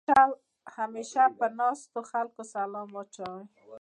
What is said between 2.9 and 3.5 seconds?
اچوې.